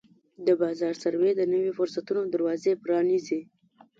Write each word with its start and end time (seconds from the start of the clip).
د 0.45 0.47
بازار 0.61 0.93
سروې 1.03 1.31
د 1.35 1.41
نویو 1.53 1.75
فرصتونو 1.79 2.21
دروازې 2.33 2.73
پرانیزي. 2.83 3.41